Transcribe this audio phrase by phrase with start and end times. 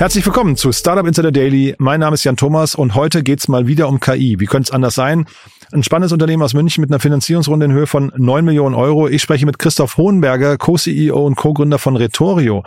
[0.00, 1.74] Herzlich willkommen zu Startup Insider Daily.
[1.76, 4.40] Mein Name ist Jan Thomas und heute geht's mal wieder um KI.
[4.40, 5.26] Wie könnte es anders sein?
[5.72, 9.08] Ein spannendes Unternehmen aus München mit einer Finanzierungsrunde in Höhe von 9 Millionen Euro.
[9.08, 12.64] Ich spreche mit Christoph Hohenberger, Co-CEO und Co-Gründer von Retorio.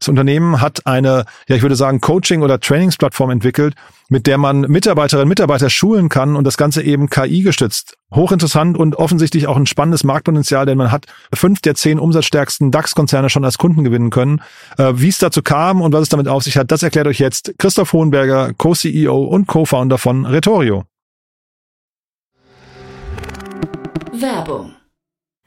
[0.00, 3.74] Das Unternehmen hat eine, ja, ich würde sagen, Coaching- oder Trainingsplattform entwickelt,
[4.08, 7.98] mit der man Mitarbeiterinnen und Mitarbeiter schulen kann und das Ganze eben KI gestützt.
[8.14, 11.04] Hochinteressant und offensichtlich auch ein spannendes Marktpotenzial, denn man hat
[11.34, 14.40] fünf der zehn umsatzstärksten DAX-Konzerne schon als Kunden gewinnen können.
[14.78, 17.18] Äh, Wie es dazu kam und was es damit auf sich hat, das erklärt euch
[17.18, 20.84] jetzt Christoph Hohenberger, Co-CEO und Co-Founder von Retorio.
[24.12, 24.79] Werbung.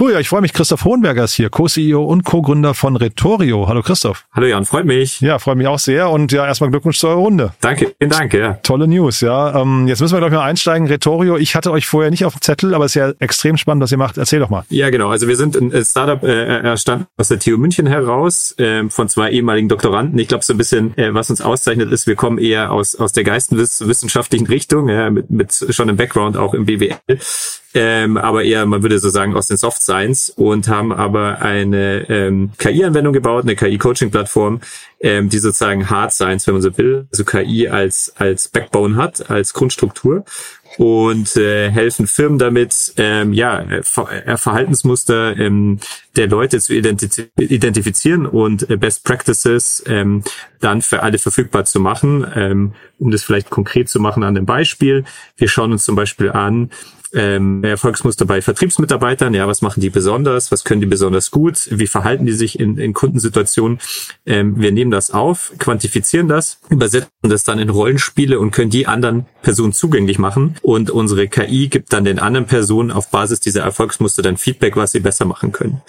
[0.00, 0.52] Cool, ja, ich freue mich.
[0.52, 3.66] Christoph Hohenberger ist hier, Co-CEO und Co-Gründer von Retorio.
[3.66, 4.26] Hallo Christoph.
[4.32, 5.20] Hallo Jan, freut mich.
[5.20, 7.52] Ja, freue mich auch sehr und ja, erstmal Glückwunsch zu eurer Runde.
[7.60, 8.52] Danke, vielen Dank, ja.
[8.62, 9.60] Tolle News, ja.
[9.60, 10.86] Ähm, jetzt müssen wir, glaube ich, mal einsteigen.
[10.86, 13.82] Retorio, ich hatte euch vorher nicht auf dem Zettel, aber es ist ja extrem spannend,
[13.82, 14.18] was ihr macht.
[14.18, 14.62] Erzähl doch mal.
[14.68, 15.08] Ja, genau.
[15.08, 19.08] Also wir sind ein äh, Startup äh, erstanden aus der TU München heraus, äh, von
[19.08, 20.16] zwei ehemaligen Doktoranden.
[20.20, 23.10] Ich glaube, so ein bisschen, äh, was uns auszeichnet, ist, wir kommen eher aus, aus
[23.10, 26.98] der geistenwissenschaftlichen Richtung, ja, mit, mit schon einem Background auch im BWL.
[27.74, 32.08] Ähm, aber eher, man würde so sagen, aus den Soft Science und haben aber eine
[32.08, 34.60] ähm, KI-Anwendung gebaut, eine KI-Coaching-Plattform,
[35.00, 39.30] ähm, die sozusagen Hard Science, wenn man so will, also KI als, als Backbone hat,
[39.30, 40.24] als Grundstruktur
[40.78, 45.78] und äh, helfen Firmen damit, ähm, ja, Ver äh, Verhaltensmuster ähm,
[46.16, 50.22] der Leute zu identif identifizieren und äh, Best Practices ähm,
[50.60, 52.26] dann für alle verfügbar zu machen.
[52.34, 55.04] Ähm, um das vielleicht konkret zu machen an dem Beispiel.
[55.36, 56.70] Wir schauen uns zum Beispiel an,
[57.14, 59.34] ähm, Erfolgsmuster bei Vertriebsmitarbeitern.
[59.34, 60.52] Ja, was machen die besonders?
[60.52, 61.68] Was können die besonders gut?
[61.70, 63.78] Wie verhalten die sich in, in Kundensituationen?
[64.26, 68.86] Ähm, wir nehmen das auf, quantifizieren das, übersetzen das dann in Rollenspiele und können die
[68.86, 70.56] anderen Personen zugänglich machen.
[70.62, 74.92] Und unsere KI gibt dann den anderen Personen auf Basis dieser Erfolgsmuster dann Feedback, was
[74.92, 75.82] sie besser machen können.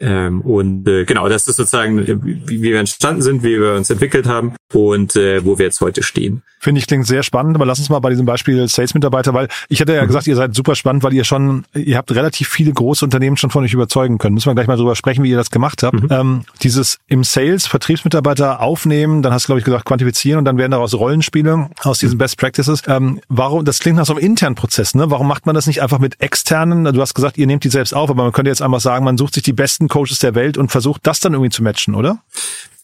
[0.00, 3.90] Ähm, und äh, genau, das ist sozusagen, äh, wie, wir entstanden sind, wie wir uns
[3.90, 6.42] entwickelt haben und äh, wo wir jetzt heute stehen.
[6.58, 9.80] Finde ich klingt sehr spannend, aber lass uns mal bei diesem Beispiel Sales-Mitarbeiter, weil ich
[9.80, 10.08] hatte ja mhm.
[10.08, 13.50] gesagt, ihr seid super spannend, weil ihr schon, ihr habt relativ viele große Unternehmen schon
[13.50, 14.34] von euch überzeugen können.
[14.34, 16.02] Müssen wir gleich mal drüber sprechen, wie ihr das gemacht habt.
[16.02, 16.08] Mhm.
[16.10, 20.58] Ähm, dieses im Sales Vertriebsmitarbeiter aufnehmen, dann hast du, glaube ich, gesagt, quantifizieren und dann
[20.58, 22.18] werden daraus Rollenspiele aus diesen mhm.
[22.18, 22.82] Best Practices.
[22.88, 25.10] Ähm, warum, das klingt nach so einem internen Prozess, ne?
[25.10, 26.84] Warum macht man das nicht einfach mit externen?
[26.84, 29.18] Du hast gesagt, ihr nehmt die selbst auf, aber man könnte jetzt einfach sagen, man
[29.18, 32.22] sucht sich die besten Coaches der Welt und versucht das dann irgendwie zu matchen, oder?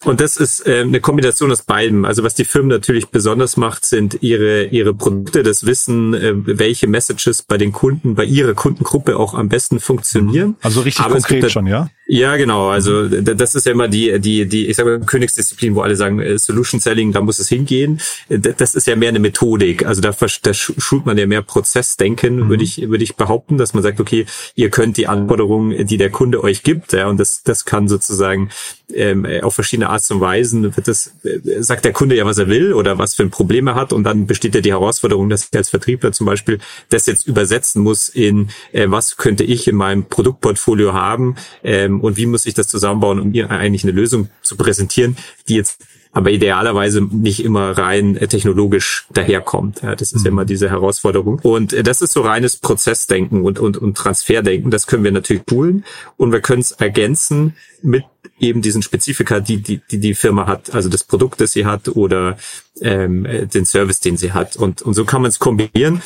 [0.05, 2.07] Und das ist äh, eine Kombination aus beidem.
[2.07, 6.87] Also was die Firmen natürlich besonders macht, sind ihre ihre Produkte, das Wissen, äh, welche
[6.87, 10.57] Messages bei den Kunden, bei ihrer Kundengruppe auch am besten funktionieren.
[10.63, 11.91] Also richtig Aber konkret da, schon, ja?
[12.07, 12.71] Ja, genau.
[12.71, 16.19] Also das ist ja immer die die die ich sage mal Königsdisziplin, wo alle sagen
[16.19, 18.01] äh, Solution Selling, da muss es hingehen.
[18.29, 19.85] Das ist ja mehr eine Methodik.
[19.85, 20.13] Also da,
[20.43, 22.49] da schult man ja mehr Prozessdenken, mhm.
[22.49, 24.25] würde ich würde ich behaupten, dass man sagt, okay,
[24.55, 28.49] ihr könnt die Anforderungen, die der Kunde euch gibt, ja, und das das kann sozusagen
[28.95, 32.49] ähm, auf verschiedene Art und Weisen wird das, äh, sagt der Kunde ja, was er
[32.49, 35.49] will oder was für ein Problem er hat und dann besteht ja die Herausforderung, dass
[35.51, 36.59] ich als Vertriebler zum Beispiel
[36.89, 42.17] das jetzt übersetzen muss in, äh, was könnte ich in meinem Produktportfolio haben ähm, und
[42.17, 45.17] wie muss ich das zusammenbauen, um ihr eigentlich eine Lösung zu präsentieren,
[45.49, 49.83] die jetzt aber idealerweise nicht immer rein äh, technologisch daherkommt.
[49.83, 50.33] Ja, das ist mhm.
[50.33, 51.39] immer diese Herausforderung.
[51.43, 54.71] Und äh, das ist so reines Prozessdenken und, und, und Transferdenken.
[54.71, 55.85] Das können wir natürlich poolen
[56.17, 58.05] und wir können es ergänzen mit
[58.41, 61.89] eben diesen Spezifika, die, die die die Firma hat, also das Produkt, das sie hat
[61.89, 62.37] oder
[62.81, 64.57] ähm, äh, den Service, den sie hat.
[64.57, 66.03] Und, und so kann man es kombinieren,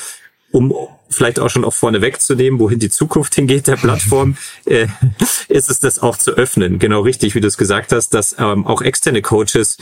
[0.55, 0.73] um
[1.11, 4.37] vielleicht auch schon auch vorne wegzunehmen, wohin die Zukunft hingeht der Plattform,
[4.67, 4.87] äh,
[5.49, 6.79] ist es das auch zu öffnen.
[6.79, 9.79] Genau richtig, wie du es gesagt hast, dass ähm, auch externe Coaches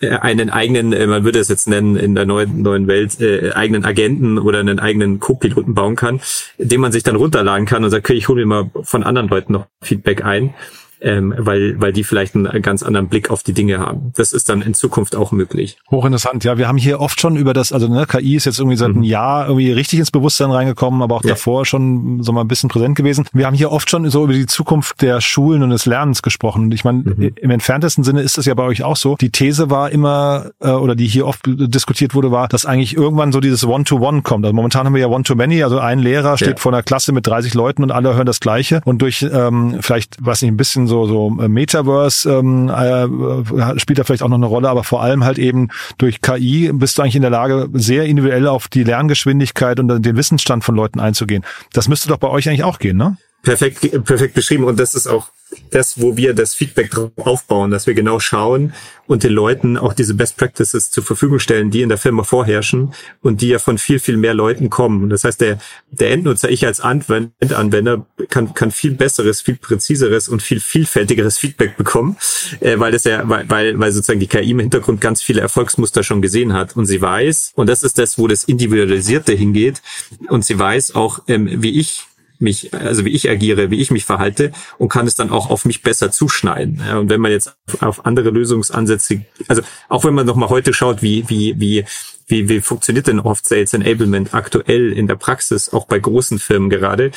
[0.00, 3.52] äh, einen eigenen, äh, man würde es jetzt nennen, in der neuen, neuen Welt, äh,
[3.52, 6.20] eigenen Agenten oder einen eigenen Co-Piloten bauen kann,
[6.56, 9.28] den man sich dann runterladen kann und sagt, okay, ich hole mir mal von anderen
[9.28, 10.54] Leuten noch Feedback ein
[11.00, 14.12] ähm, weil, weil die vielleicht einen ganz anderen Blick auf die Dinge haben.
[14.16, 15.78] Das ist dann in Zukunft auch möglich.
[15.90, 16.44] Hochinteressant.
[16.44, 18.90] Ja, wir haben hier oft schon über das, also ne, KI ist jetzt irgendwie seit
[18.90, 18.96] mhm.
[18.96, 21.30] einem Jahr irgendwie richtig ins Bewusstsein reingekommen, aber auch ja.
[21.30, 23.26] davor schon so mal ein bisschen präsent gewesen.
[23.32, 26.70] Wir haben hier oft schon so über die Zukunft der Schulen und des Lernens gesprochen.
[26.72, 27.32] Ich meine, mhm.
[27.40, 29.16] im entferntesten Sinne ist es ja bei euch auch so.
[29.16, 33.32] Die These war immer, äh, oder die hier oft diskutiert wurde, war, dass eigentlich irgendwann
[33.32, 34.44] so dieses One-to-One -One kommt.
[34.44, 36.56] Also momentan haben wir ja One-to-Many, also ein Lehrer steht ja.
[36.56, 38.80] vor einer Klasse mit 30 Leuten und alle hören das Gleiche.
[38.84, 43.98] Und durch ähm, vielleicht, weiß nicht, ein bisschen so so äh, Metaverse ähm, äh, spielt
[43.98, 45.68] da vielleicht auch noch eine Rolle, aber vor allem halt eben
[45.98, 50.16] durch KI bist du eigentlich in der Lage, sehr individuell auf die Lerngeschwindigkeit und den
[50.16, 51.44] Wissensstand von Leuten einzugehen.
[51.72, 53.16] Das müsste doch bei euch eigentlich auch gehen, ne?
[53.46, 55.28] Perfekt, perfekt beschrieben und das ist auch
[55.70, 58.74] das, wo wir das Feedback drauf aufbauen, dass wir genau schauen
[59.06, 62.92] und den Leuten auch diese Best Practices zur Verfügung stellen, die in der Firma vorherrschen
[63.22, 65.10] und die ja von viel, viel mehr Leuten kommen.
[65.10, 65.60] Das heißt, der,
[65.92, 71.76] der Endnutzer, ich als Endanwender, kann, kann viel besseres, viel präziseres und viel vielfältigeres Feedback
[71.76, 72.16] bekommen,
[72.58, 76.02] äh, weil das ja, weil, weil, weil sozusagen die KI im Hintergrund ganz viele Erfolgsmuster
[76.02, 79.82] schon gesehen hat und sie weiß, und das ist das, wo das Individualisierte hingeht,
[80.30, 82.06] und sie weiß auch, ähm, wie ich
[82.38, 85.64] mich, also wie ich agiere, wie ich mich verhalte und kann es dann auch auf
[85.64, 86.80] mich besser zuschneiden.
[86.96, 91.02] Und wenn man jetzt auf andere Lösungsansätze, also auch wenn man noch mal heute schaut,
[91.02, 91.84] wie, wie, wie
[92.26, 96.70] wie, wie funktioniert denn oft Sales Enablement aktuell in der Praxis, auch bei großen Firmen
[96.70, 97.12] gerade?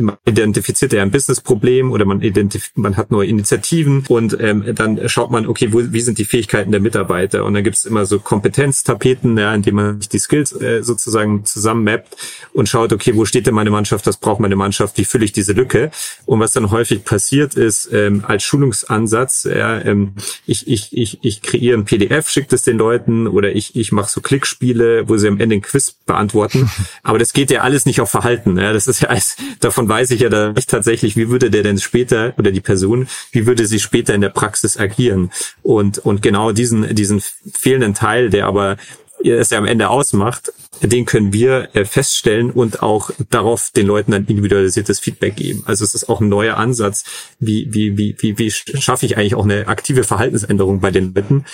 [0.00, 5.08] Man identifiziert ja ein Businessproblem oder man identifiziert, man hat neue Initiativen und ähm, dann
[5.08, 7.44] schaut man, okay, wo, wie sind die Fähigkeiten der Mitarbeiter?
[7.44, 11.44] Und dann gibt es immer so Kompetenztapeten, ja, in denen man die Skills äh, sozusagen
[11.46, 12.16] zusammenmappt
[12.52, 15.32] und schaut, okay, wo steht denn meine Mannschaft, was braucht meine Mannschaft, wie fülle ich
[15.32, 15.90] diese Lücke?
[16.26, 20.14] Und was dann häufig passiert ist, ähm, als Schulungsansatz, ja, ähm,
[20.44, 24.10] ich, ich, ich, ich kreiere ein PDF, schicke das den Leuten oder ich, ich mache
[24.10, 26.70] so Klicks Spiele, wo sie am Ende ein Quiz beantworten.
[27.02, 28.58] Aber das geht ja alles nicht auf Verhalten.
[28.58, 31.62] Ja, das ist ja alles, davon weiß ich ja da nicht tatsächlich, wie würde der
[31.62, 35.30] denn später oder die Person, wie würde sie später in der Praxis agieren?
[35.62, 38.76] Und, und genau diesen, diesen fehlenden Teil, der aber
[39.22, 40.52] es ja am Ende ausmacht,
[40.82, 45.62] den können wir äh, feststellen und auch darauf den Leuten ein individualisiertes Feedback geben.
[45.66, 47.04] Also es ist auch ein neuer Ansatz,
[47.38, 51.44] wie, wie, wie, wie, wie schaffe ich eigentlich auch eine aktive Verhaltensänderung bei den Leuten.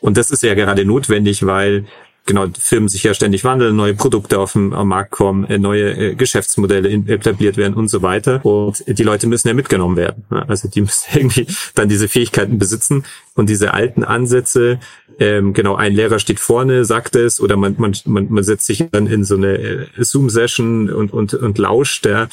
[0.00, 1.86] Und das ist ja gerade notwendig, weil
[2.26, 6.14] genau, Firmen sich ja ständig wandeln, neue Produkte auf dem Markt kommen, äh, neue äh,
[6.14, 8.44] Geschäftsmodelle etabliert werden und so weiter.
[8.44, 10.24] Und die Leute müssen ja mitgenommen werden.
[10.28, 14.80] Also die müssen irgendwie dann diese Fähigkeiten besitzen und diese alten Ansätze,
[15.18, 18.84] ähm, genau, ein Lehrer steht vorne, sagt es, oder man, man, man, man setzt sich
[18.90, 22.04] dann in so eine äh, Zoom-Session und, und, und lauscht.
[22.04, 22.28] Ja.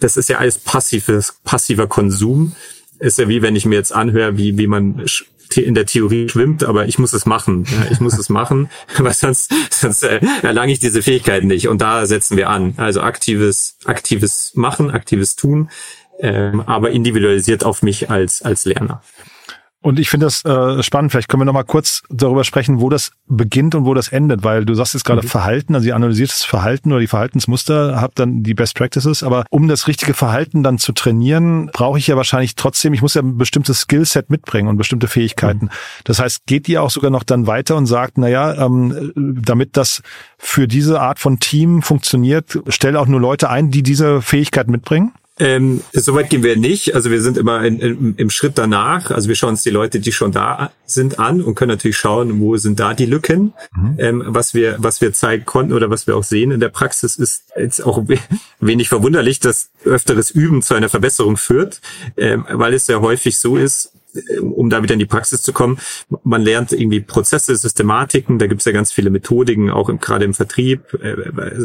[0.00, 2.54] Das ist ja alles passives, passiver Konsum.
[2.98, 5.06] Ist ja wie wenn ich mir jetzt anhöre, wie, wie man
[5.56, 7.64] in der Theorie schwimmt, aber ich muss es machen.
[7.70, 11.68] Ja, ich muss es machen, weil sonst, sonst äh, erlange ich diese Fähigkeiten nicht.
[11.68, 12.74] Und da setzen wir an.
[12.76, 15.70] Also aktives, aktives Machen, aktives Tun,
[16.20, 19.02] ähm, aber individualisiert auf mich als, als Lerner.
[19.80, 21.12] Und ich finde das äh, spannend.
[21.12, 24.42] Vielleicht können wir noch mal kurz darüber sprechen, wo das beginnt und wo das endet,
[24.42, 25.28] weil du sagst jetzt gerade mhm.
[25.28, 29.44] Verhalten, also ihr analysiert das Verhalten oder die Verhaltensmuster, habt dann die Best Practices, aber
[29.50, 33.22] um das richtige Verhalten dann zu trainieren, brauche ich ja wahrscheinlich trotzdem, ich muss ja
[33.22, 35.66] ein bestimmtes Skillset mitbringen und bestimmte Fähigkeiten.
[35.66, 35.70] Mhm.
[36.02, 39.76] Das heißt, geht ihr auch sogar noch dann weiter und sagt, na ja, ähm, damit
[39.76, 40.02] das
[40.38, 45.12] für diese Art von Team funktioniert, stell auch nur Leute ein, die diese Fähigkeit mitbringen?
[45.38, 46.94] Ähm, Soweit gehen wir nicht.
[46.94, 49.10] Also wir sind immer in, in, im Schritt danach.
[49.10, 52.40] Also wir schauen uns die Leute, die schon da sind, an und können natürlich schauen,
[52.40, 53.52] wo sind da die Lücken.
[53.74, 53.94] Mhm.
[53.98, 57.16] Ähm, was wir was wir zeigen konnten oder was wir auch sehen in der Praxis
[57.16, 58.04] ist jetzt auch
[58.60, 61.80] wenig verwunderlich, dass öfteres Üben zu einer Verbesserung führt,
[62.16, 63.92] ähm, weil es ja häufig so ist,
[64.40, 65.78] um da wieder in die Praxis zu kommen,
[66.24, 70.34] man lernt irgendwie Prozesse, Systematiken, da gibt's ja ganz viele Methodiken, auch im, gerade im
[70.34, 71.14] Vertrieb, äh,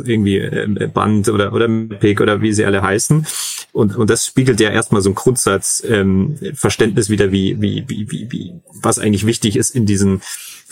[0.05, 1.67] irgendwie äh, Band oder oder
[1.99, 3.25] Pick oder wie sie alle heißen.
[3.71, 8.11] Und, und das spiegelt ja erstmal so ein Grundsatz ähm, Verständnis wieder, wie, wie, wie,
[8.11, 10.21] wie, wie, was eigentlich wichtig ist in diesen,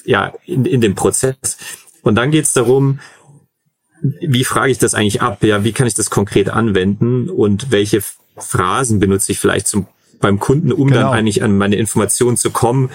[0.06, 1.58] ja, in, in dem Prozess.
[2.04, 3.00] Und dann geht's darum,
[4.02, 5.44] wie frage ich das eigentlich ab?
[5.44, 8.02] Ja, wie kann ich das konkret anwenden und welche
[8.38, 9.88] Phrasen benutze ich vielleicht zum
[10.22, 11.02] beim Kunden, um genau.
[11.02, 12.90] dann eigentlich an meine Informationen zu kommen,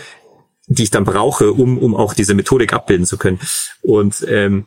[0.66, 3.38] die ich dann brauche, um, um auch diese Methodik abbilden zu können.
[3.82, 4.66] Und ähm,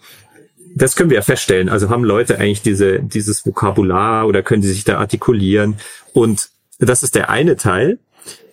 [0.76, 1.70] das können wir ja feststellen.
[1.70, 5.76] Also haben Leute eigentlich diese, dieses Vokabular oder können sie sich da artikulieren?
[6.14, 6.50] Und
[6.80, 8.00] das ist der eine Teil.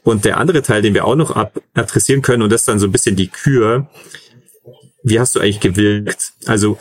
[0.03, 2.79] Und der andere Teil, den wir auch noch ab adressieren können, und das ist dann
[2.79, 3.89] so ein bisschen die Kür,
[5.03, 6.33] wie hast du eigentlich gewirkt?
[6.47, 6.79] Also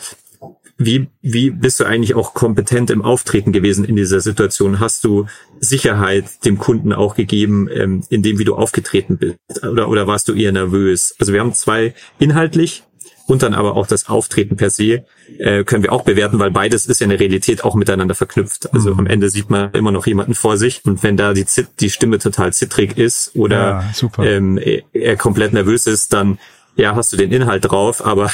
[0.78, 4.78] wie, wie bist du eigentlich auch kompetent im Auftreten gewesen in dieser Situation?
[4.78, 5.26] Hast du
[5.58, 9.38] Sicherheit dem Kunden auch gegeben, ähm, in dem, wie du aufgetreten bist?
[9.62, 11.14] Oder, oder warst du eher nervös?
[11.18, 12.82] Also wir haben zwei inhaltlich
[13.26, 15.04] und dann aber auch das Auftreten per se
[15.38, 18.72] äh, können wir auch bewerten, weil beides ist ja in der Realität auch miteinander verknüpft.
[18.72, 19.00] Also mhm.
[19.00, 21.90] am Ende sieht man immer noch jemanden vor sich und wenn da die, Zit die
[21.90, 24.60] Stimme total zittrig ist oder ja, ähm,
[24.92, 26.38] er komplett nervös ist, dann
[26.76, 28.30] ja, hast du den Inhalt drauf, aber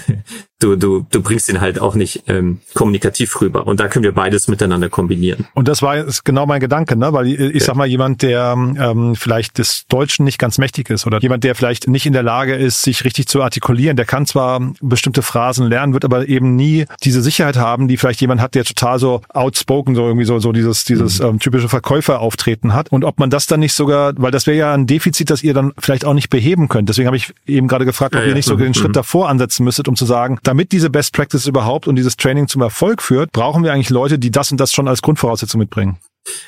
[0.60, 3.66] du, du, du bringst ihn halt auch nicht ähm, kommunikativ rüber.
[3.66, 5.46] Und da können wir beides miteinander kombinieren.
[5.54, 7.12] Und das war jetzt genau mein Gedanke, ne?
[7.12, 11.06] Weil ich, ich sag mal, jemand, der ähm, vielleicht des Deutschen nicht ganz mächtig ist
[11.06, 14.26] oder jemand, der vielleicht nicht in der Lage ist, sich richtig zu artikulieren, der kann
[14.26, 18.54] zwar bestimmte Phrasen lernen, wird aber eben nie diese Sicherheit haben, die vielleicht jemand hat,
[18.54, 21.26] der total so outspoken, so irgendwie so, so dieses, dieses mhm.
[21.26, 22.92] ähm, typische Verkäuferauftreten hat.
[22.92, 25.54] Und ob man das dann nicht sogar, weil das wäre ja ein Defizit, das ihr
[25.54, 26.88] dann vielleicht auch nicht beheben könnt.
[26.88, 28.50] Deswegen habe ich eben gerade gefragt, ob ja, ihr nicht ja.
[28.50, 28.94] sogar den Schritt mhm.
[28.94, 32.60] davor ansetzen müsstet, um zu sagen, damit diese Best Practice überhaupt und dieses Training zum
[32.60, 35.98] Erfolg führt, brauchen wir eigentlich Leute, die das und das schon als Grundvoraussetzung mitbringen.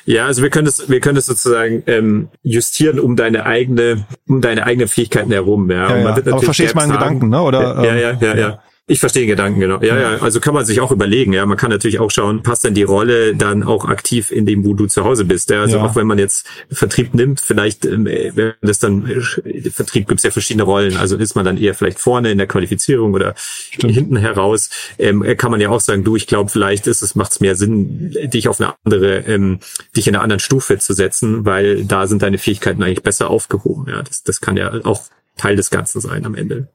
[0.07, 4.41] Ja, also wir können es, wir können es sozusagen ähm, justieren um deine eigene, um
[4.41, 5.71] deine eigenen Fähigkeiten herum.
[5.71, 6.33] Ja, ja, ja.
[6.33, 7.43] Aber verstehst meinen Gedanken, ne?
[7.43, 7.85] Oder?
[7.85, 8.37] Ja, ja, ja, ja.
[8.37, 8.63] ja.
[8.89, 9.81] Ich verstehe den Gedanken, genau.
[9.81, 11.47] Ja, ja, also kann man sich auch überlegen, ja.
[11.47, 14.75] Man kann natürlich auch schauen, passt denn die Rolle dann auch aktiv in dem, wo
[14.75, 15.51] du zu Hause bist.
[15.51, 15.61] Ja?
[15.61, 15.85] Also ja.
[15.85, 20.33] auch wenn man jetzt Vertrieb nimmt, vielleicht, ähm, wenn das dann, äh, Vertrieb gibt's ja
[20.33, 20.97] verschiedene Rollen.
[20.97, 23.95] Also ist man dann eher vielleicht vorne in der Qualifizierung oder Stimmt.
[23.95, 24.69] hinten heraus.
[24.99, 28.11] Ähm, kann man ja auch sagen, du, ich glaube, vielleicht ist es, macht's mehr Sinn,
[28.25, 29.61] dich auf eine andere, ähm,
[29.97, 33.87] dich in einer anderen Stufe zu setzen, weil da sind deine Fähigkeiten eigentlich besser aufgehoben.
[33.89, 35.03] Ja, das, das kann ja auch
[35.37, 36.69] Teil des Ganzen sein am Ende.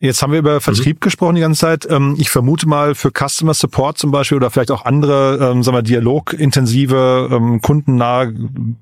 [0.00, 1.00] Jetzt haben wir über Vertrieb mhm.
[1.00, 1.86] gesprochen die ganze Zeit.
[1.90, 5.76] Ähm, ich vermute mal für Customer Support zum Beispiel oder vielleicht auch andere, ähm, sagen
[5.76, 8.32] wir, dialogintensive, ähm, kundennahe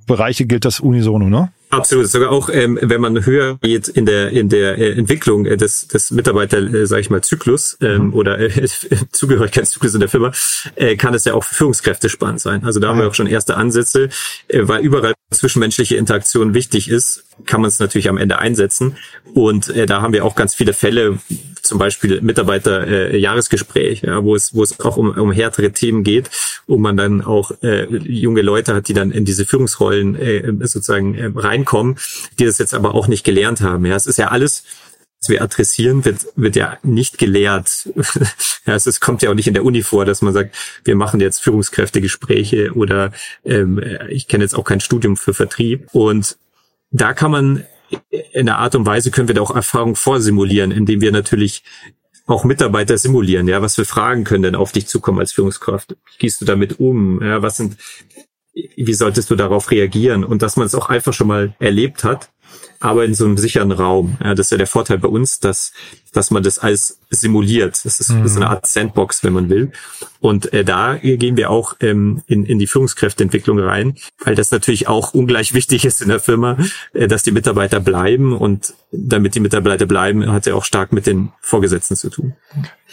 [0.06, 1.52] Bereiche gilt das unisono, ne?
[1.68, 5.56] Absolut, sogar auch ähm, wenn man höher geht in der in der äh, Entwicklung äh,
[5.56, 8.14] des des Mitarbeiter, äh, sage ich mal Zyklus ähm, mhm.
[8.14, 8.68] oder äh,
[9.12, 10.30] Zugehörigkeitszyklus in der Firma,
[10.76, 12.64] äh, kann es ja auch für Führungskräfte spannend sein.
[12.64, 14.10] Also da haben wir auch schon erste Ansätze,
[14.48, 18.96] äh, weil überall zwischenmenschliche Interaktion wichtig ist, kann man es natürlich am Ende einsetzen.
[19.34, 21.18] Und äh, da haben wir auch ganz viele Fälle,
[21.66, 26.30] zum Beispiel Mitarbeiter-Jahresgespräch, äh, ja, wo es wo es auch um, um härtere Themen geht,
[26.66, 31.14] wo man dann auch äh, junge Leute hat, die dann in diese Führungsrollen äh, sozusagen
[31.14, 31.96] äh, reinkommen,
[32.38, 33.86] die das jetzt aber auch nicht gelernt haben.
[33.86, 34.64] Ja, es ist ja alles
[35.20, 37.88] was wir adressieren, wird, wird ja nicht gelehrt.
[38.66, 40.54] ja, es, es kommt ja auch nicht in der Uni vor, dass man sagt,
[40.84, 43.12] wir machen jetzt Führungskräftegespräche oder
[43.44, 45.88] ähm, ich kenne jetzt auch kein Studium für Vertrieb.
[45.92, 46.36] Und
[46.90, 47.64] da kann man
[48.10, 51.62] in einer Art und Weise können wir da auch Erfahrung vorsimulieren, indem wir natürlich
[52.26, 53.48] auch Mitarbeiter simulieren.
[53.48, 55.92] Ja, was für Fragen können denn auf dich zukommen als Führungskraft?
[55.92, 57.22] Wie gehst du damit um?
[57.22, 57.76] Ja, was sind,
[58.54, 60.24] wie solltest du darauf reagieren?
[60.24, 62.30] Und dass man es auch einfach schon mal erlebt hat,
[62.80, 64.16] aber in so einem sicheren Raum.
[64.22, 65.72] Ja, das ist ja der Vorteil bei uns, dass,
[66.12, 67.84] dass man das alles simuliert.
[67.84, 68.22] Das ist, mhm.
[68.22, 69.72] das ist eine Art Sandbox, wenn man will.
[70.20, 74.88] Und äh, da gehen wir auch ähm, in, in die Führungskräfteentwicklung rein, weil das natürlich
[74.88, 76.58] auch ungleich wichtig ist in der Firma,
[76.92, 78.36] äh, dass die Mitarbeiter bleiben.
[78.36, 82.34] Und damit die Mitarbeiter bleiben, hat ja auch stark mit den Vorgesetzten zu tun.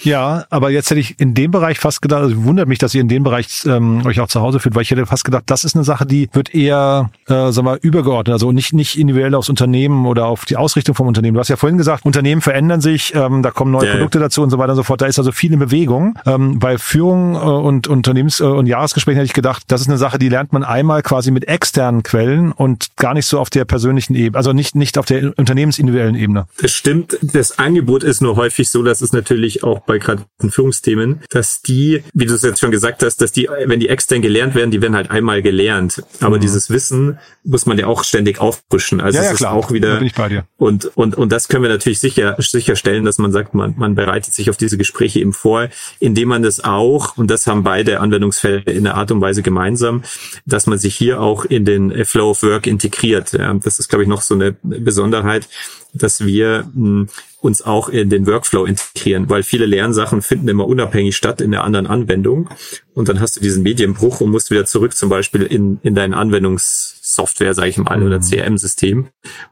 [0.02, 3.02] Ja, aber jetzt hätte ich in dem Bereich fast gedacht, also wundert mich, dass ihr
[3.02, 5.63] in dem Bereich ähm, euch auch zu Hause fühlt, weil ich hätte fast gedacht, das
[5.63, 9.50] ist eine Sache, die wird eher, äh, sagen wir, übergeordnet, also nicht, nicht individuell aufs
[9.50, 9.73] Unternehmen
[10.06, 11.34] oder auf die Ausrichtung vom Unternehmen.
[11.36, 13.94] Du hast ja vorhin gesagt, Unternehmen verändern sich, ähm, da kommen neue ja.
[13.94, 15.01] Produkte dazu und so weiter und so fort.
[15.01, 16.18] Da ist also viel in Bewegung.
[16.25, 19.98] Ähm, bei Führung äh, und Unternehmens- äh, und Jahresgesprächen hätte ich gedacht, das ist eine
[19.98, 23.65] Sache, die lernt man einmal quasi mit externen Quellen und gar nicht so auf der
[23.65, 26.46] persönlichen Ebene, also nicht, nicht auf der unternehmensindividuellen Ebene.
[26.62, 27.18] Das stimmt.
[27.22, 32.03] Das Angebot ist nur häufig so, dass es natürlich auch bei gerade Führungsthemen, dass die,
[32.13, 34.82] wie du es jetzt schon gesagt hast, dass die, wenn die extern gelernt werden, die
[34.82, 36.03] werden halt einmal gelernt.
[36.20, 36.42] Aber mhm.
[36.42, 39.01] dieses Wissen muss man ja auch ständig aufpushen.
[39.01, 39.53] Also ja, ja, klar.
[39.63, 39.98] Auch wieder.
[39.98, 40.46] bin ich bei dir.
[40.58, 44.34] Und, und, und das können wir natürlich sicher, sicherstellen, dass man sagt, man, man bereitet
[44.34, 48.62] sich auf diese Gespräche eben vor, indem man das auch, und das haben beide Anwendungsfälle
[48.62, 50.03] in der Art und Weise gemeinsam,
[50.46, 53.34] dass man sich hier auch in den Flow of Work integriert.
[53.34, 55.48] Ja, das ist, glaube ich, noch so eine Besonderheit,
[55.94, 57.08] dass wir mh, hm,
[57.44, 61.66] uns auch in den Workflow integrieren, weil viele Lernsachen finden immer unabhängig statt in der
[61.66, 62.50] anderen Anwendung.
[62.94, 66.14] Und dann hast du diesen Medienbruch und musst wieder zurück zum Beispiel in, in deinen
[66.14, 68.06] Anwendungssoftware, sage ich mal, mhm.
[68.06, 69.08] oder CRM-System.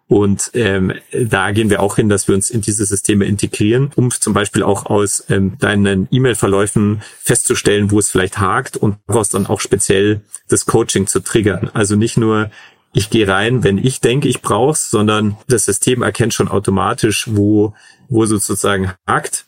[0.08, 4.10] Und ähm, da gehen wir auch hin, dass wir uns in diese Systeme integrieren, um
[4.10, 9.48] zum Beispiel auch aus ähm, deinen E-Mail-Verläufen festzustellen, wo es vielleicht hakt und daraus dann
[9.48, 11.70] auch speziell das Coaching zu triggern.
[11.74, 12.52] Also nicht nur
[12.94, 17.74] ich gehe rein, wenn ich denke, ich brauch's, sondern das System erkennt schon automatisch, wo,
[18.10, 19.46] wo sozusagen hakt.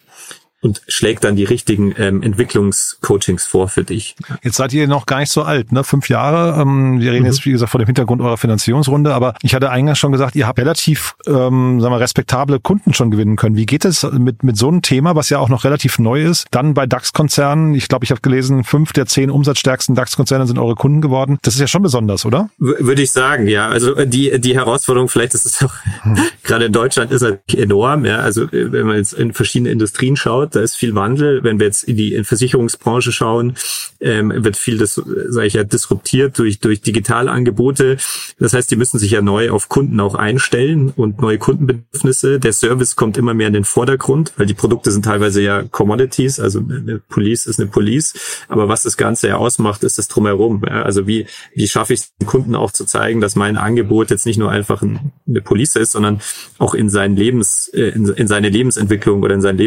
[0.63, 4.15] Und schlägt dann die richtigen ähm, Entwicklungscoachings vor für dich.
[4.41, 5.83] Jetzt seid ihr noch gar nicht so alt, ne?
[5.83, 6.59] Fünf Jahre.
[6.61, 7.27] Ähm, wir reden mhm.
[7.27, 10.47] jetzt, wie gesagt, vor dem Hintergrund eurer Finanzierungsrunde, aber ich hatte eingangs schon gesagt, ihr
[10.47, 13.57] habt relativ, ähm, sagen wir, respektable Kunden schon gewinnen können.
[13.57, 16.47] Wie geht es mit, mit so einem Thema, was ja auch noch relativ neu ist,
[16.51, 20.75] dann bei DAX-Konzernen, ich glaube, ich habe gelesen, fünf der zehn umsatzstärksten DAX-Konzerne sind eure
[20.75, 21.39] Kunden geworden.
[21.41, 22.49] Das ist ja schon besonders, oder?
[22.57, 23.67] W würde ich sagen, ja.
[23.67, 26.17] Also äh, die, die Herausforderung, vielleicht ist es auch, hm.
[26.43, 28.19] gerade in Deutschland ist natürlich enorm, ja.
[28.19, 31.43] Also äh, wenn man jetzt in verschiedene Industrien schaut, da ist viel Wandel.
[31.43, 33.55] Wenn wir jetzt in die Versicherungsbranche schauen,
[33.99, 37.97] ähm, wird viel das, sage ich ja, disruptiert durch, durch digitale Angebote.
[38.39, 42.39] Das heißt, die müssen sich ja neu auf Kunden auch einstellen und neue Kundenbedürfnisse.
[42.39, 46.39] Der Service kommt immer mehr in den Vordergrund, weil die Produkte sind teilweise ja Commodities,
[46.39, 48.13] also eine Police ist eine Police.
[48.47, 50.63] Aber was das Ganze ja ausmacht, ist das drumherum.
[50.65, 54.25] Also wie, wie schaffe ich es den Kunden auch zu zeigen, dass mein Angebot jetzt
[54.25, 56.21] nicht nur einfach eine Police ist, sondern
[56.57, 59.57] auch in sein Lebens, äh, in, in seine Lebensentwicklung oder in seinen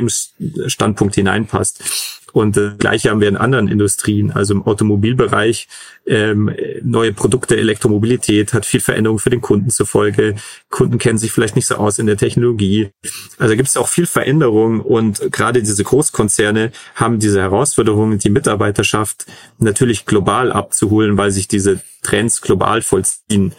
[0.77, 2.23] Lebensstandpunkt hineinpasst.
[2.33, 5.69] Und äh, gleiche haben wir in anderen Industrien, also im Automobilbereich,
[6.07, 10.35] ähm, neue Produkte, Elektromobilität hat viel Veränderung für den Kunden zur Folge.
[10.69, 12.91] Kunden kennen sich vielleicht nicht so aus in der Technologie.
[13.39, 19.25] Also gibt es auch viel Veränderung und gerade diese Großkonzerne haben diese Herausforderungen, die Mitarbeiterschaft
[19.59, 23.55] natürlich global abzuholen, weil sich diese Trends global vollziehen.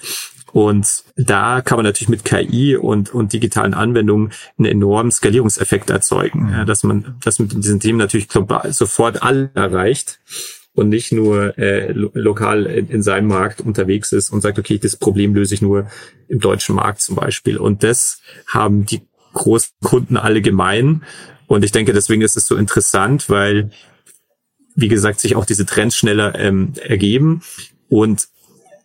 [0.57, 6.49] Und da kann man natürlich mit KI und, und digitalen Anwendungen einen enormen Skalierungseffekt erzeugen,
[6.51, 10.19] ja, dass man das mit diesen Themen natürlich global sofort alle erreicht
[10.73, 14.79] und nicht nur äh, lo lokal in, in, seinem Markt unterwegs ist und sagt, okay,
[14.79, 15.91] das Problem löse ich nur
[16.27, 17.57] im deutschen Markt zum Beispiel.
[17.57, 19.01] Und das haben die
[19.33, 21.03] großen Kunden alle gemein.
[21.45, 23.69] Und ich denke, deswegen ist es so interessant, weil,
[24.73, 27.43] wie gesagt, sich auch diese Trends schneller ähm, ergeben.
[27.89, 28.27] Und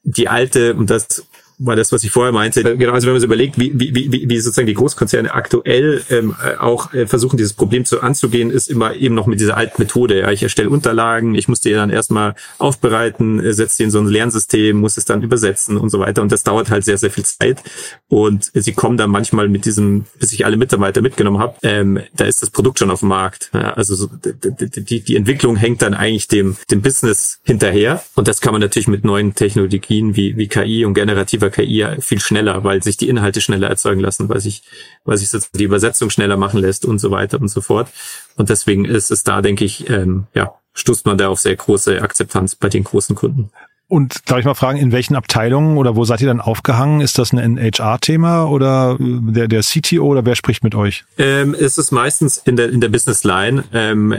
[0.05, 1.25] die alte, und das
[1.65, 2.63] war das, was ich vorher meinte.
[2.77, 6.35] Genau, also wenn man sich überlegt, wie, wie, wie, wie sozusagen die Großkonzerne aktuell ähm,
[6.43, 9.81] äh, auch äh, versuchen, dieses Problem zu anzugehen, ist immer eben noch mit dieser alten
[9.81, 10.21] Methode.
[10.21, 14.01] Ja, ich erstelle Unterlagen, ich muss die dann erstmal aufbereiten, äh, setze die in so
[14.01, 16.23] ein Lernsystem, muss es dann übersetzen und so weiter.
[16.23, 17.63] Und das dauert halt sehr, sehr viel Zeit.
[18.09, 22.25] Und sie kommen dann manchmal mit diesem, bis ich alle Mitarbeiter mitgenommen habe, ähm, da
[22.25, 23.51] ist das Produkt schon auf dem Markt.
[23.55, 28.03] Ja, also so, die, die, Entwicklung hängt dann eigentlich dem, dem Business hinterher.
[28.15, 32.21] Und das kann man natürlich mit neuen Technologien wie, wie KI und generativer KI viel
[32.21, 34.63] schneller, weil sich die Inhalte schneller erzeugen lassen, weil sich,
[35.05, 37.89] weil sich die Übersetzung schneller machen lässt und so weiter und so fort.
[38.37, 42.03] Und deswegen ist es da, denke ich, ähm, ja, stoßt man da auf sehr große
[42.03, 43.51] Akzeptanz bei den großen Kunden.
[43.93, 47.03] Und darf ich mal fragen, in welchen Abteilungen oder wo seid ihr dann aufgehangen?
[47.03, 51.05] Ist das ein HR-Thema oder äh, der, der CTO oder wer spricht mit euch?
[51.19, 53.65] Ähm, es ist meistens in der, in der Business Line.
[53.75, 54.15] Ähm,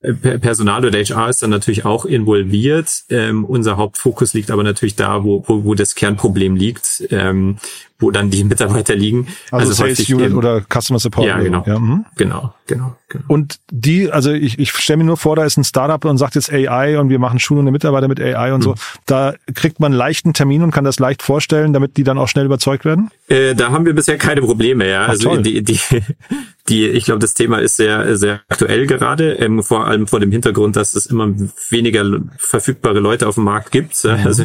[0.00, 3.02] Personal oder HR ist dann natürlich auch involviert.
[3.10, 7.06] Ähm, unser Hauptfokus liegt aber natürlich da, wo, wo, wo das Kernproblem liegt.
[7.10, 7.58] Ähm,
[8.00, 9.28] wo dann die Mitarbeiter liegen.
[9.50, 11.26] Also, also Sales Unit oder Customer Support.
[11.28, 11.62] Ja, genau.
[11.66, 12.06] Ja, mhm.
[12.16, 13.24] genau, genau, genau.
[13.28, 16.34] Und die, also ich, ich stelle mir nur vor, da ist ein Startup und sagt
[16.34, 18.64] jetzt AI und wir machen Schulungen der Mitarbeiter mit AI und mhm.
[18.64, 18.74] so.
[19.06, 22.46] Da kriegt man leichten Termin und kann das leicht vorstellen, damit die dann auch schnell
[22.46, 23.10] überzeugt werden?
[23.28, 25.04] Äh, da haben wir bisher keine Probleme, ja.
[25.04, 25.42] Ach, also toll.
[25.42, 25.78] die, die,
[26.68, 30.32] die, ich glaube, das Thema ist sehr, sehr aktuell gerade, ähm, vor allem vor dem
[30.32, 31.28] Hintergrund, dass es immer
[31.68, 32.04] weniger
[32.38, 34.10] verfügbare Leute auf dem Markt gibt, mhm.
[34.24, 34.44] also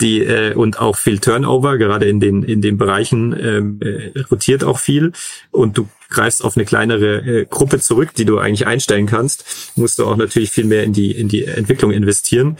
[0.00, 4.20] die äh, und auch viel Turnover, gerade in den in den Bereichen Bereichen ähm, äh,
[4.30, 5.12] rotiert auch viel
[5.50, 9.98] und du greifst auf eine kleinere äh, Gruppe zurück, die du eigentlich einstellen kannst, musst
[9.98, 12.56] du auch natürlich viel mehr in die in die Entwicklung investieren.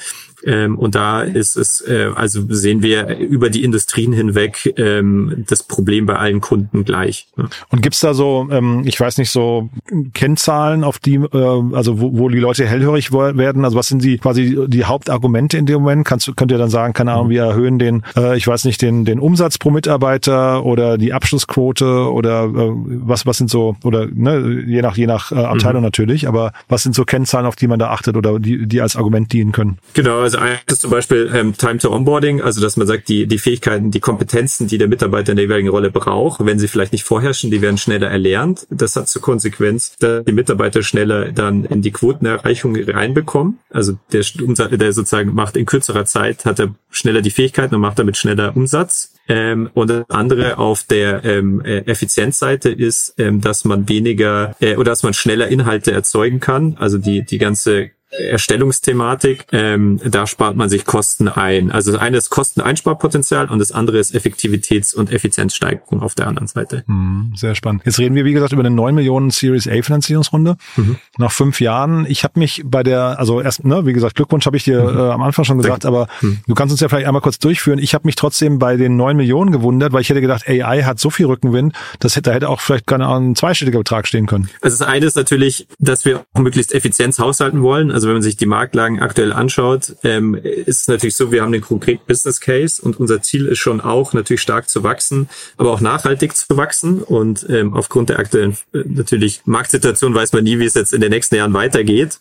[0.47, 5.65] Ähm, und da ist es, äh, also sehen wir über die Industrien hinweg ähm, das
[5.65, 7.27] Problem bei allen Kunden gleich.
[7.37, 7.49] Ne?
[7.71, 9.69] Und gibt's da so, ähm, ich weiß nicht, so
[10.15, 13.65] Kennzahlen, auf die, äh, also wo, wo die Leute hellhörig werden?
[13.65, 16.07] Also was sind die quasi die Hauptargumente in dem Moment?
[16.07, 19.05] Kannst, könnt ihr dann sagen, keine Ahnung, wir erhöhen den, äh, ich weiß nicht, den,
[19.05, 24.63] den Umsatz pro Mitarbeiter oder die Abschlussquote oder äh, was, was sind so, oder ne,
[24.67, 25.87] je nach, je nach äh, Abteilung mhm.
[25.87, 28.97] natürlich, aber was sind so Kennzahlen, auf die man da achtet oder die, die als
[28.97, 29.79] Argument dienen können?
[29.95, 33.27] Genau, also eines ist zum Beispiel ähm, Time to Onboarding, also dass man sagt, die,
[33.27, 36.93] die Fähigkeiten, die Kompetenzen, die der Mitarbeiter in der jeweiligen Rolle braucht, wenn sie vielleicht
[36.93, 38.67] nicht vorherrschen, die werden schneller erlernt.
[38.71, 43.59] Das hat zur Konsequenz, dass die Mitarbeiter schneller dann in die Quotenerreichung reinbekommen.
[43.71, 44.25] Also der,
[44.71, 48.57] der sozusagen macht in kürzerer Zeit, hat er schneller die Fähigkeiten und macht damit schneller
[48.57, 49.13] Umsatz.
[49.29, 54.77] Ähm, und das andere auf der ähm, äh, Effizienzseite ist, ähm, dass man weniger äh,
[54.77, 56.77] oder dass man schneller Inhalte erzeugen kann.
[56.79, 59.47] Also die die ganze Erstellungsthematik.
[59.53, 61.71] Ähm, da spart man sich Kosten ein.
[61.71, 66.49] Also das eine ist Kosteneinsparpotenzial und das andere ist Effektivitäts- und Effizienzsteigerung auf der anderen
[66.49, 66.85] Seite.
[66.87, 67.83] Mhm, sehr spannend.
[67.85, 70.57] Jetzt reden wir, wie gesagt, über eine 9 Millionen Series A Finanzierungsrunde.
[70.77, 70.97] Mhm.
[71.19, 72.07] Nach fünf Jahren.
[72.09, 74.99] Ich habe mich bei der, also erst, ne, wie gesagt, Glückwunsch habe ich dir mhm.
[74.99, 76.39] äh, am Anfang schon gesagt, aber mhm.
[76.47, 77.79] du kannst uns ja vielleicht einmal kurz durchführen.
[77.79, 81.01] Ich habe mich trotzdem bei den 9 Millionen gewundert, weil ich hätte gedacht, AI hat
[81.01, 84.27] so viel Rückenwind, das hätte, da hätte auch vielleicht keine Ahnung, ein zweistelliger Betrag stehen
[84.27, 84.49] können.
[84.61, 87.91] Also das eine ist natürlich, dass wir auch möglichst Effizienz haushalten wollen.
[87.97, 91.53] Also wenn man sich die Marktlagen aktuell anschaut, ähm, ist es natürlich so, wir haben
[91.53, 95.71] den konkreten Business Case und unser Ziel ist schon auch natürlich stark zu wachsen, aber
[95.73, 97.03] auch nachhaltig zu wachsen.
[97.03, 101.01] Und ähm, aufgrund der aktuellen äh, natürlich Marktsituation weiß man nie, wie es jetzt in
[101.01, 102.19] den nächsten Jahren weitergeht.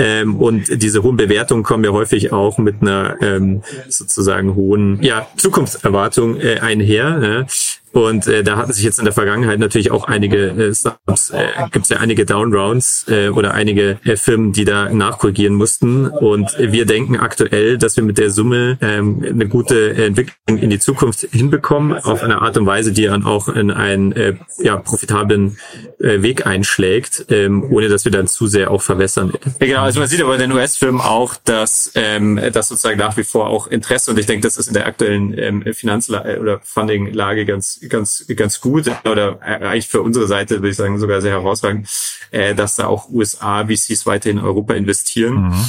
[0.00, 5.28] Ähm, und diese hohen Bewertungen kommen ja häufig auch mit einer ähm, sozusagen hohen ja,
[5.36, 7.20] Zukunftserwartung äh, einher.
[7.22, 7.46] Ja.
[7.92, 11.46] Und äh, da hatten sich jetzt in der Vergangenheit natürlich auch einige äh, Startups, äh,
[11.70, 16.06] gibt es ja einige Downrounds äh, oder einige äh, Firmen, die da nachkorrigieren mussten.
[16.06, 20.78] Und wir denken aktuell, dass wir mit der Summe ähm, eine gute Entwicklung in die
[20.78, 25.58] Zukunft hinbekommen, auf eine Art und Weise, die dann auch in einen äh, ja, profitablen
[26.00, 29.32] äh, Weg einschlägt, ähm, ohne dass wir dann zu sehr auch verwässern.
[29.60, 33.16] Ja, genau, also man sieht aber in den US-Firmen auch, dass ähm, das sozusagen nach
[33.16, 36.60] wie vor auch Interesse und ich denke, das ist in der aktuellen ähm, Finanzlage oder
[36.62, 41.32] Funding-Lage ganz ganz, ganz gut oder eigentlich für unsere Seite würde ich sagen sogar sehr
[41.32, 41.88] herausragend,
[42.30, 45.48] äh, dass da auch USA VCs weiter in Europa investieren.
[45.48, 45.64] Mhm.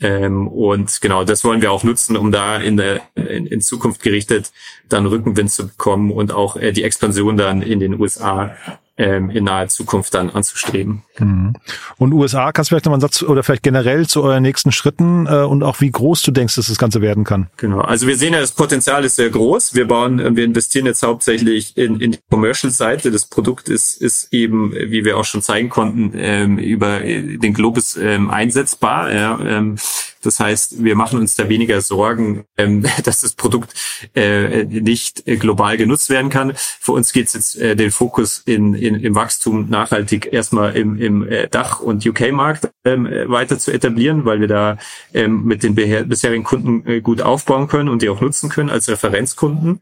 [0.00, 4.02] Ähm, und genau, das wollen wir auch nutzen, um da in, der, in, in Zukunft
[4.02, 4.52] gerichtet
[4.88, 8.56] dann Rückenwind zu bekommen und auch äh, die Expansion dann in den USA
[8.98, 11.02] ähm, in naher Zukunft dann anzustreben.
[11.18, 11.54] Mhm.
[11.98, 14.72] Und USA, kannst du vielleicht noch mal einen Satz oder vielleicht generell zu euren nächsten
[14.72, 17.48] Schritten äh, und auch wie groß du denkst, dass das Ganze werden kann?
[17.56, 19.74] Genau, also wir sehen ja, das Potenzial ist sehr groß.
[19.74, 23.10] Wir bauen, äh, wir investieren jetzt hauptsächlich in, in die Commercial-Seite.
[23.10, 27.96] Das Produkt ist, ist eben, wie wir auch schon zeigen konnten, ähm, über den Globus
[27.96, 29.12] ähm, einsetzbar.
[29.12, 29.76] Ja, ähm,
[30.26, 33.72] das heißt, wir machen uns da weniger Sorgen, ähm, dass das Produkt
[34.14, 36.52] äh, nicht äh, global genutzt werden kann.
[36.56, 40.96] Für uns geht es jetzt äh, den Fokus in, in, im Wachstum nachhaltig erstmal im,
[41.00, 44.78] im Dach- und UK-Markt ähm, weiter zu etablieren, weil wir da
[45.14, 49.80] ähm, mit den bisherigen Kunden gut aufbauen können und die auch nutzen können als Referenzkunden.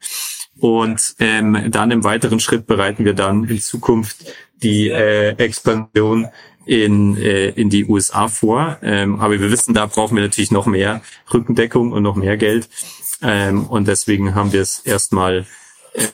[0.58, 4.24] Und ähm, dann im weiteren Schritt bereiten wir dann in Zukunft
[4.62, 6.28] die äh, Expansion
[6.66, 8.78] in, äh, in die USA vor.
[8.82, 12.68] Ähm, aber wir wissen, da brauchen wir natürlich noch mehr Rückendeckung und noch mehr Geld.
[13.22, 15.46] Ähm, und deswegen haben wir es erstmal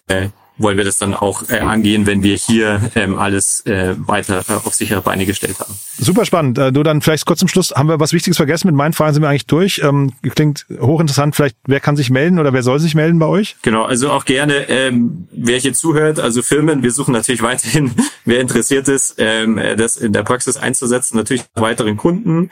[0.09, 0.29] äh,
[0.61, 4.53] wollen wir das dann auch äh, angehen, wenn wir hier ähm, alles äh, weiter äh,
[4.53, 5.75] auf sichere Beine gestellt haben.
[5.99, 6.59] Super spannend.
[6.59, 8.69] Äh, du dann vielleicht kurz zum Schluss, haben wir was Wichtiges vergessen?
[8.69, 9.81] Mit meinen Fragen sind wir eigentlich durch.
[9.83, 11.35] Ähm, klingt hochinteressant.
[11.35, 13.57] Vielleicht, wer kann sich melden oder wer soll sich melden bei euch?
[13.63, 17.93] Genau, also auch gerne, ähm, wer hier zuhört, also Firmen, wir suchen natürlich weiterhin,
[18.25, 22.51] wer interessiert ist, ähm, das in der Praxis einzusetzen, natürlich weiteren Kunden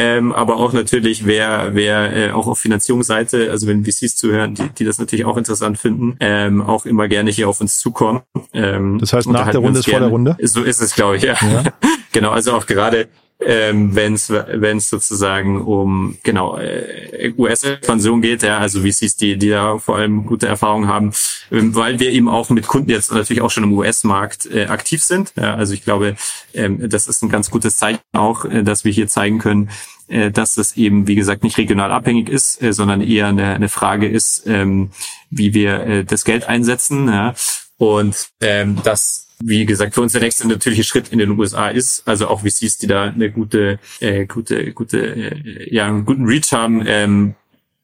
[0.00, 4.68] ähm, aber auch natürlich, wer, wer äh, auch auf Finanzierungsseite, also wenn VCs zuhören, die,
[4.78, 8.20] die das natürlich auch interessant finden, ähm, auch immer gerne hier auf uns zukommen.
[8.52, 10.36] Ähm, das heißt, nach der Runde ist vor der Runde?
[10.40, 11.34] So ist es, glaube ich, ja.
[11.42, 11.64] ja.
[12.12, 13.08] genau, also auch gerade
[13.40, 19.78] ähm, wenn es sozusagen um genau äh, US-Expansion geht, ja, also VCs, die die da
[19.78, 21.12] vor allem gute Erfahrungen haben,
[21.52, 25.02] ähm, weil wir eben auch mit Kunden jetzt natürlich auch schon im US-Markt äh, aktiv
[25.02, 25.32] sind.
[25.36, 26.16] Ja, also ich glaube,
[26.52, 29.70] ähm, das ist ein ganz gutes Zeichen auch, äh, dass wir hier zeigen können,
[30.08, 33.68] äh, dass das eben wie gesagt nicht regional abhängig ist, äh, sondern eher eine, eine
[33.68, 34.90] Frage ist, ähm,
[35.30, 37.06] wie wir äh, das Geld einsetzen.
[37.08, 37.34] Ja.
[37.76, 42.06] Und ähm, das wie gesagt, für uns der nächste natürliche Schritt in den USA ist,
[42.06, 46.52] also auch VCs, die da eine gute, äh, gute, gute, äh, ja, einen guten Reach
[46.52, 47.34] haben, ähm,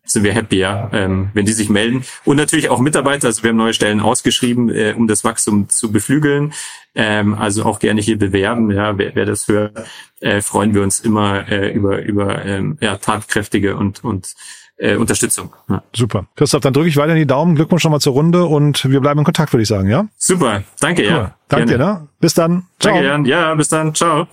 [0.06, 2.04] sind wir happy, ja, ähm, wenn die sich melden.
[2.24, 5.90] Und natürlich auch Mitarbeiter, also wir haben neue Stellen ausgeschrieben, äh, um das Wachstum zu
[5.92, 6.52] beflügeln.
[6.94, 9.86] Ähm, also auch gerne hier bewerben, ja, wer, wer das hört,
[10.20, 14.34] äh, freuen wir uns immer äh, über, über ähm, ja, tatkräftige und, und
[14.76, 15.54] äh, Unterstützung.
[15.68, 15.82] Ja.
[15.94, 16.26] Super.
[16.36, 17.54] Christoph, dann drücke ich weiter in die Daumen.
[17.54, 20.06] Glückwunsch schon mal zur Runde und wir bleiben in Kontakt, würde ich sagen, ja?
[20.16, 20.64] Super.
[20.80, 21.08] Danke, cool.
[21.08, 21.34] ja.
[21.48, 22.08] Danke dir, ne?
[22.20, 22.66] Bis dann.
[22.80, 22.94] Ciao.
[22.94, 23.24] Danke, Jan.
[23.24, 23.94] Ja, bis dann.
[23.94, 24.26] Ciao.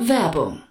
[0.00, 0.62] Werbung.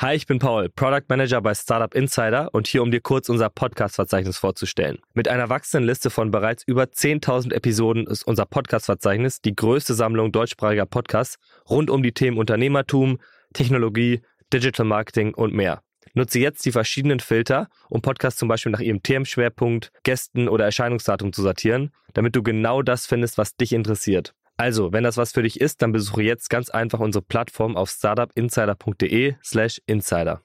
[0.00, 3.48] Hi, ich bin Paul, Product Manager bei Startup Insider und hier, um dir kurz unser
[3.50, 4.98] Podcast-Verzeichnis vorzustellen.
[5.12, 10.30] Mit einer wachsenden Liste von bereits über 10.000 Episoden ist unser Podcast-Verzeichnis die größte Sammlung
[10.30, 13.18] deutschsprachiger Podcasts rund um die Themen Unternehmertum,
[13.54, 15.82] Technologie, Digital Marketing und mehr.
[16.14, 21.32] Nutze jetzt die verschiedenen Filter, um Podcasts zum Beispiel nach ihrem Themenschwerpunkt, Gästen oder Erscheinungsdatum
[21.32, 24.34] zu sortieren, damit du genau das findest, was dich interessiert.
[24.56, 27.90] Also, wenn das was für dich ist, dann besuche jetzt ganz einfach unsere Plattform auf
[27.90, 30.42] startupinsider.de/slash insider.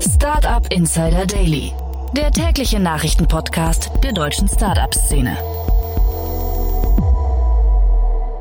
[0.00, 1.72] Startup Insider Daily,
[2.16, 5.36] der tägliche Nachrichtenpodcast der deutschen Startup-Szene.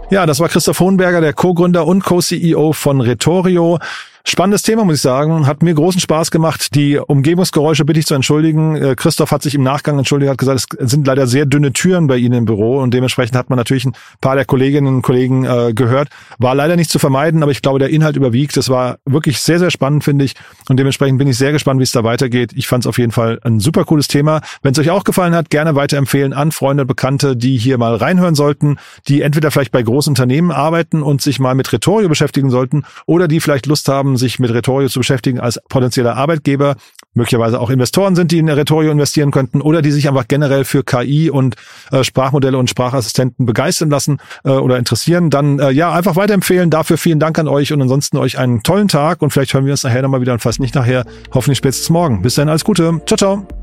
[0.10, 3.80] Ja, das war Christoph Hohenberger, der Co-Gründer und Co-CEO von Retorio.
[4.26, 5.46] Spannendes Thema, muss ich sagen.
[5.48, 6.76] Hat mir großen Spaß gemacht.
[6.76, 8.78] Die Umgebungsgeräusche bitte ich zu entschuldigen.
[8.78, 12.08] Äh, Christoph hat sich im Nachgang entschuldigt, hat gesagt, es sind leider sehr dünne Türen
[12.08, 15.44] bei Ihnen im Büro und dementsprechend hat man natürlich ein paar der Kolleginnen und Kollegen
[15.44, 16.08] äh, gehört.
[16.38, 18.56] War leider nicht zu vermeiden, aber ich glaube, der Inhalt überwiegt.
[18.56, 20.36] Es war wirklich sehr, sehr spannend, finde ich.
[20.70, 22.54] Und dementsprechend bin ich sehr gespannt, wie es da weitergeht.
[22.56, 24.40] Ich fand es auf jeden Fall ein super cooles Thema.
[24.62, 28.36] Wenn es euch auch gefallen hat, gerne weiterempfehlen an Freunde, Bekannte, die hier mal reinhören
[28.36, 28.78] sollten,
[29.10, 33.28] die entweder vielleicht bei großen Unternehmen arbeiten und sich mal mit Rhetorio beschäftigen sollten oder
[33.28, 36.76] die vielleicht Lust haben, sich mit Retorio zu beschäftigen als potenzieller Arbeitgeber,
[37.14, 40.84] möglicherweise auch Investoren sind, die in Retorio investieren könnten oder die sich einfach generell für
[40.84, 41.56] KI und
[41.92, 46.70] äh, Sprachmodelle und Sprachassistenten begeistern lassen äh, oder interessieren, dann äh, ja, einfach weiterempfehlen.
[46.70, 49.74] Dafür vielen Dank an euch und ansonsten euch einen tollen Tag und vielleicht hören wir
[49.74, 52.22] uns nachher nochmal wieder und falls nicht nachher, hoffentlich spätestens morgen.
[52.22, 53.02] Bis dann, alles Gute.
[53.06, 53.63] Ciao, ciao.